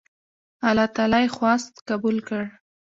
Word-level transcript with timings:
الله 0.67 0.87
تعالی 0.95 1.19
یې 1.23 1.33
خواست 1.35 1.73
قبول 1.89 2.17
کړ. 2.27 2.43